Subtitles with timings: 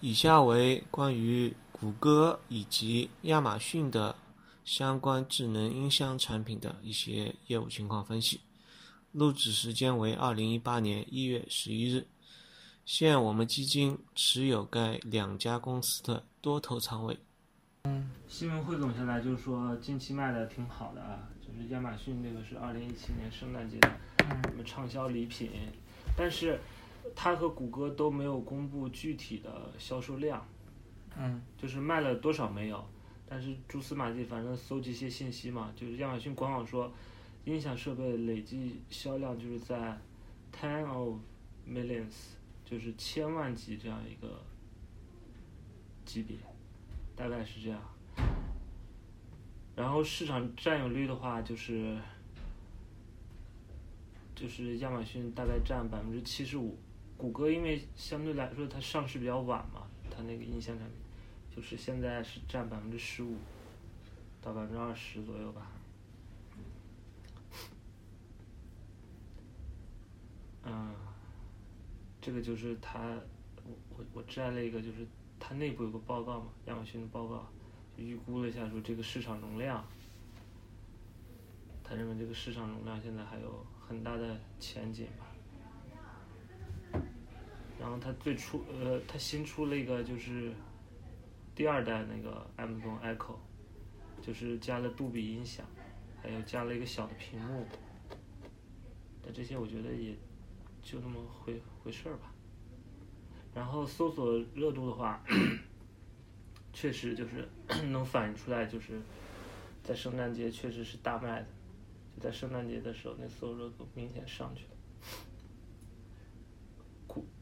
[0.00, 4.14] 以下为关于谷歌以及亚马逊的
[4.64, 8.40] 相关智能音箱产品的一些业务情况分析。
[9.12, 12.06] 录制时间为二零一八年一月十一日。
[12.84, 17.18] 现我们基金持有该两家公司的多头仓位。
[17.84, 23.88] 嗯新闻汇总下来就是说，近期卖的挺好的啊，就是亚马逊这个是二零一七年圣诞节的
[24.44, 25.50] 什么畅销礼品，
[26.16, 26.60] 但是
[27.14, 30.46] 它和谷歌都没有公布具体的销售量，
[31.16, 32.84] 嗯就是卖了多少没有，
[33.26, 36.92] 但是蛛丝马迹，反正搜集一些信息嘛，就是亚马逊官网说，
[37.44, 39.98] 音响设备累计销量就是在
[40.52, 41.16] ten of
[41.68, 42.34] millions，
[42.64, 44.40] 就是千万级这样一个
[46.04, 46.36] 级别，
[47.14, 47.80] 大概是这样。
[49.76, 51.96] 然后市场占有率的话，就是
[54.34, 56.76] 就是亚马逊大概占百分之七十五，
[57.18, 60.96] 谷歌因为相对来说它上市比较晚嘛，它那个音箱产品，
[61.54, 63.36] 就是现在是占百分之十五
[64.40, 65.72] 到百分之二十左右吧。
[70.62, 70.94] 嗯，
[72.20, 73.00] 这个就是它，
[73.64, 75.04] 我我我摘了一个，就是
[75.40, 77.48] 它内部有个报告嘛，亚马逊的报告，
[77.96, 79.84] 预估了一下说这个市场容量，
[81.82, 85.26] 他认为这个市场容量现在还有很大的前景吧。
[87.80, 90.52] 然后他最初呃，他新出了一个就是
[91.54, 93.36] 第二代那个 Amazon Echo，
[94.20, 95.64] 就是加了杜比音响，
[96.22, 97.64] 还有加了一个小的屏幕。
[99.22, 100.14] 但这些我觉得也
[100.82, 102.32] 就那么回回事儿吧。
[103.54, 105.22] 然后搜索热度的话，
[106.72, 107.48] 确实就是
[107.90, 109.00] 能反映出来，就是
[109.82, 111.46] 在圣诞节确实是大卖的，
[112.16, 114.70] 就在圣诞节的时候，那搜热度明显上去了。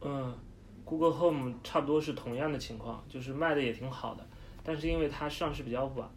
[0.00, 0.34] 谷嗯
[0.84, 4.26] ，Google Home 差不多是同样的情况，就是卖的也挺好的，
[4.64, 6.10] 但是因为它上市比较晚，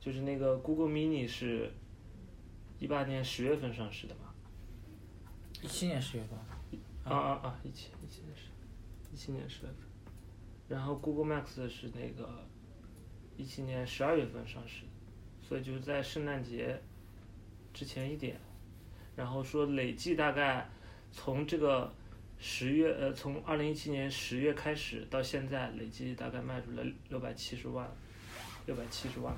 [0.00, 1.70] 就是那个 Google Mini 是
[2.78, 4.32] 一八年十月份上市的嘛，
[5.60, 6.38] 一七年十月份，
[7.04, 7.60] 啊啊啊！
[7.64, 8.50] 一七一七年十，
[9.12, 9.76] 一七年十月份，
[10.68, 12.46] 然后 Google Max 是那个
[13.36, 14.84] 一七年十二月份上市，
[15.42, 16.80] 所以就是在圣诞节
[17.74, 18.38] 之前一点，
[19.16, 20.70] 然后说累计大概
[21.10, 21.92] 从这个
[22.40, 27.88] 十月呃从二零一七年十月开始到现在，累计大概卖出了六百七十万，
[28.66, 29.34] 六百七十万，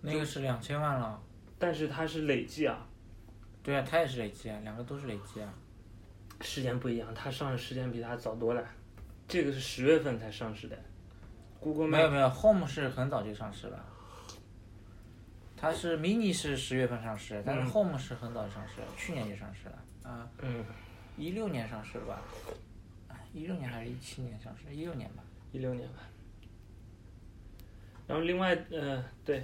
[0.00, 1.20] 那个是两千万了。
[1.58, 2.86] 但是它是累计啊，
[3.62, 5.52] 对啊，它也是累计啊，两个都是累计啊。
[6.40, 8.64] 时间不一样，它上市时间比它早多了，
[9.26, 10.78] 这个是十月份才上市的
[11.58, 13.84] ，Google 没有没有，Home 是很早就上市了。
[15.56, 20.64] 它是 Mini 是十月份上市，但是嗯 Home 是很早就上市了，去年就上市了啊，嗯。
[21.16, 22.22] 一六年上市了吧？
[23.32, 24.74] 一六年还是一七年上市？
[24.74, 25.22] 一六年吧。
[25.52, 26.00] 一六年吧。
[28.06, 29.42] 然后另外呃对，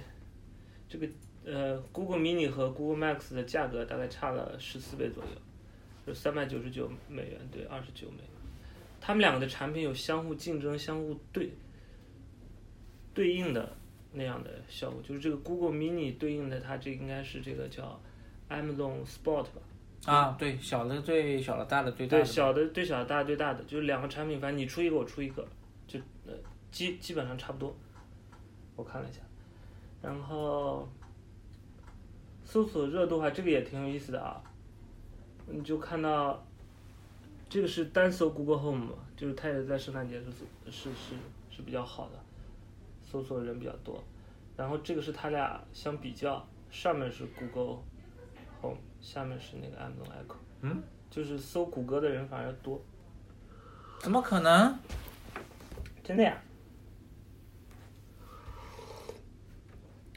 [0.87, 1.07] 这个
[1.45, 5.31] 呃 Google Mini 和 Google Max 的价格大概差了十四倍左右，
[6.07, 8.27] 就三百九十九美元对二十九美元。
[9.01, 11.51] 他们两个的产品有相互竞争、相互对
[13.13, 13.75] 对应的
[14.13, 17.99] 那样的效果，就是这个 Google Mini 对应的它这应该是这个叫
[18.49, 19.61] Amazon Spot 吧，
[20.05, 22.23] 啊，对，小的最小的，大的最大的。
[22.23, 25.47] 对小的最小的，大的对大的，就是两个产品，反正你出一个我出一个，
[25.87, 26.33] 就呃
[26.71, 27.73] 基基本上差不多。
[28.75, 29.21] 我看了一下，
[30.01, 30.87] 然后
[32.43, 34.43] 搜索热度的话，这个也挺有意思的啊。
[35.45, 36.43] 你就看到
[37.47, 41.15] 这个是单搜 Google Home 嘛，就是它也在圣诞节是是是
[41.49, 42.19] 是比较好的，
[43.01, 44.03] 搜索人比较多。
[44.57, 47.83] 然后这个是它俩相比较，上面是 Google
[48.61, 50.37] Home，下面是那个 Amazon Echo。
[50.61, 50.81] 嗯，
[51.11, 52.81] 就是搜谷歌的人反而多，
[53.99, 54.79] 怎么可能？
[56.03, 56.41] 真的呀！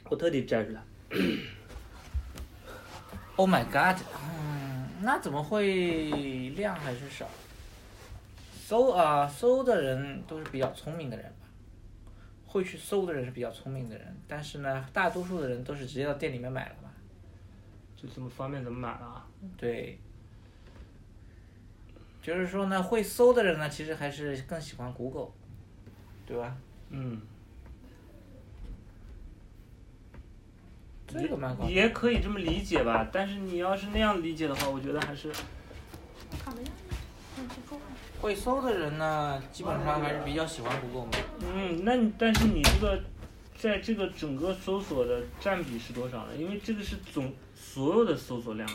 [0.09, 0.81] 我特地摘出来，
[3.35, 4.01] Oh my god！
[4.23, 7.27] 嗯，那怎么会量还是少？
[8.65, 11.47] 搜啊，搜的人都是比较聪明的人吧？
[12.45, 16.89] 会去搜的人是比较聪明的人，但是呢，大多数的人都是直接到店里面买了嘛。
[17.99, 19.25] 就这么方便怎么买了啊？
[19.57, 19.99] 对，
[22.21, 25.31] 就是说呢，会搜的人呢，其实还是更喜欢 Google，
[26.27, 26.55] 对吧？
[26.91, 27.19] 嗯，
[31.07, 31.69] 这个蛮搞笑。
[31.71, 33.09] 也可以这么理解吧。
[33.11, 35.31] 但是你要是那样理解的话，我觉得还是
[38.21, 41.11] 会搜的人呢，基本上还是比较喜欢 Google 嘛。
[41.41, 43.03] 嗯，那你但是你这个
[43.57, 46.35] 在这个整个搜索的占比是多少呢？
[46.37, 48.69] 因为这个是总所有的搜索量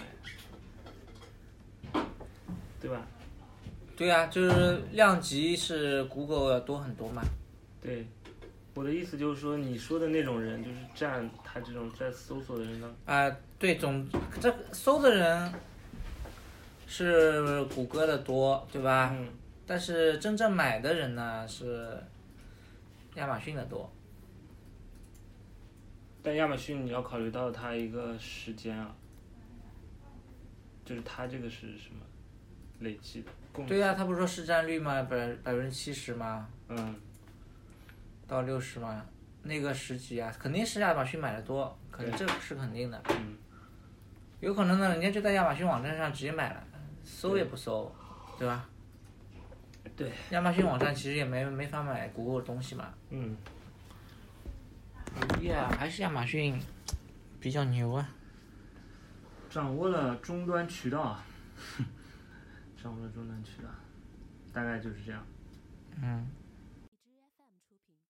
[1.93, 2.03] 哎，
[2.81, 3.07] 对吧？
[3.97, 7.23] 对啊，就是量级是 Google 要多很多嘛。
[7.81, 8.05] 对，
[8.75, 14.05] 我的意思就是说，你说的那种人，就是占他这种在搜索的人当啊、对，总
[14.41, 15.53] 这搜的人
[16.89, 19.15] 是谷歌的多，对吧？
[19.17, 19.29] 嗯，
[19.65, 22.03] 但是真正买的人呢是
[23.15, 23.89] 亚马逊的多。
[26.23, 28.95] 但亚马逊你要考虑到它一个时间啊，
[30.85, 32.01] 就是它这个是什么
[32.81, 35.03] 累计的共对呀、它不是说市占率吗？
[35.03, 36.49] 百百分之七十吗？
[36.69, 36.95] 嗯
[38.27, 39.05] 到六十吗？
[39.43, 43.03] 那个十几啊，肯定是亚马逊买的多，可能这个是肯定的。
[43.11, 43.37] 嗯
[44.41, 46.65] 有可能呢，人家就在亚马逊网站上直接买了，
[47.05, 47.95] 搜也不搜，
[48.37, 48.69] 对吧？
[49.97, 52.93] 对，亚马逊网站其实也没没法买谷歌的东西嘛。
[53.11, 53.37] 嗯，
[55.43, 56.59] 呀、还是亚马逊
[57.41, 58.09] 比较牛啊。
[59.51, 61.25] 掌握了终端渠道啊，
[62.83, 63.69] 掌握了终端渠道，
[64.53, 65.23] 大概就是这样。
[66.03, 66.27] 嗯。